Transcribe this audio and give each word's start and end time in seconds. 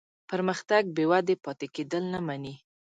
پرمختګ 0.29 0.83
بېودې 0.95 1.35
پاتې 1.43 1.67
کېدل 1.75 2.03
نه 2.13 2.19
مني. 2.27 2.55